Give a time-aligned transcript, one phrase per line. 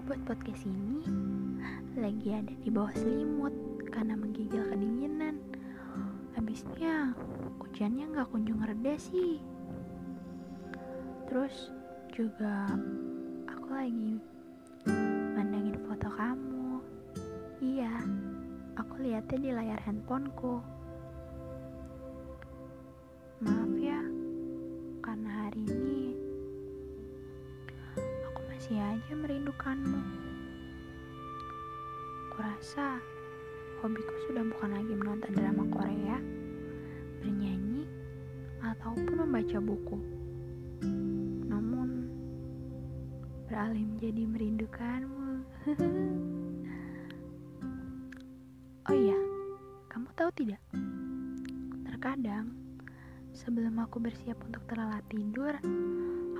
[0.00, 1.04] podcast ini
[2.00, 3.52] lagi ada di bawah selimut
[3.92, 5.36] karena menggigil kedinginan.
[6.32, 7.12] Habisnya
[7.60, 9.36] hujannya nggak kunjung reda sih.
[11.28, 11.68] Terus
[12.08, 12.72] juga
[13.44, 14.16] aku lagi
[15.36, 16.80] mandangin foto kamu.
[17.60, 17.92] Iya,
[18.80, 20.64] aku lihatnya di layar handphoneku.
[28.72, 30.00] Masih aja merindukanmu.
[32.32, 33.04] Kurasa
[33.84, 36.16] hobiku sudah bukan lagi menonton drama Korea,
[37.20, 37.84] bernyanyi,
[38.64, 40.00] ataupun membaca buku.
[41.52, 42.08] Namun,
[43.44, 45.44] beralih menjadi merindukanmu.
[48.88, 49.20] oh iya,
[49.92, 50.64] kamu tahu tidak?
[51.92, 52.56] Terkadang,
[53.36, 55.60] sebelum aku bersiap untuk terlelap tidur,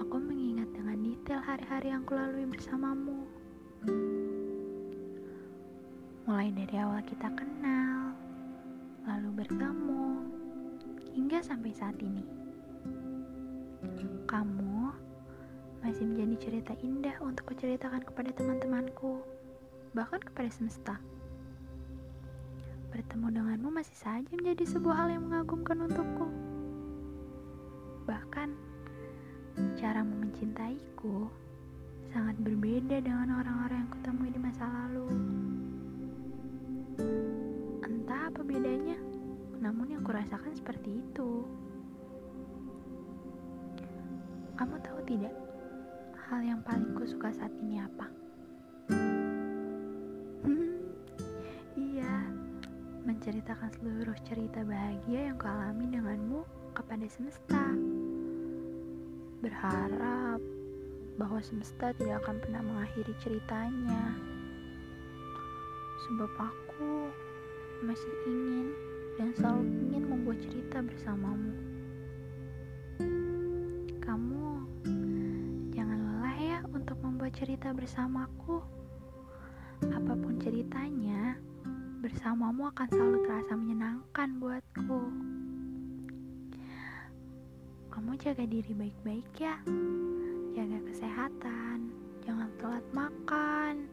[0.03, 3.23] aku mengingat dengan detail hari-hari yang kulalui bersamamu.
[6.27, 8.11] Mulai dari awal kita kenal,
[9.07, 10.27] lalu bertemu,
[11.15, 12.27] hingga sampai saat ini.
[14.27, 14.91] Kamu
[15.87, 19.23] masih menjadi cerita indah untuk kuceritakan kepada teman-temanku,
[19.95, 20.99] bahkan kepada semesta.
[22.91, 26.52] Bertemu denganmu masih saja menjadi sebuah hal yang mengagumkan untukku.
[30.43, 31.31] Mencintaiku
[32.11, 35.07] sangat berbeda dengan orang-orang yang kutemui di masa lalu.
[37.87, 38.99] Entah apa bedanya,
[39.63, 41.47] namun yang kurasakan seperti itu.
[44.59, 45.31] Kamu tahu tidak,
[46.27, 48.11] hal yang paling kusuka saat ini apa?
[51.87, 52.15] iya,
[53.07, 56.43] menceritakan seluruh cerita bahagia yang kualami denganmu
[56.75, 57.92] kepada semesta.
[59.43, 60.39] Berharap
[61.19, 64.15] bahwa semesta tidak akan pernah mengakhiri ceritanya.
[66.07, 67.11] Sebab aku
[67.83, 68.71] masih ingin
[69.19, 71.53] dan selalu ingin membuat cerita bersamamu.
[73.99, 74.45] Kamu
[75.75, 78.63] jangan lelah ya untuk membuat cerita bersamaku.
[79.83, 81.35] Apa pun ceritanya,
[81.99, 85.32] bersamamu akan selalu terasa menyenangkan buatku.
[87.93, 89.53] Kamu jaga diri baik-baik ya.
[90.57, 91.93] Jaga kesehatan,
[92.25, 93.85] jangan telat makan.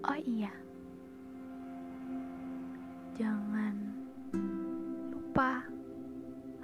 [0.00, 0.48] Oh iya,
[3.20, 3.76] jangan
[5.12, 5.60] lupa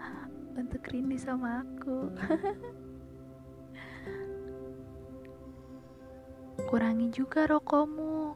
[0.56, 2.17] untuk rindu sama aku.
[6.73, 8.33] Kurangi juga rokokmu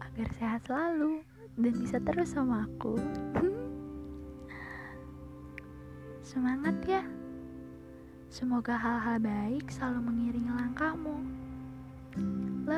[0.00, 1.20] agar sehat selalu
[1.60, 2.96] dan bisa terus sama aku.
[6.36, 7.00] Semangat ya.
[8.28, 11.16] Semoga hal-hal baik selalu mengiringi langkahmu.
[12.68, 12.75] Love.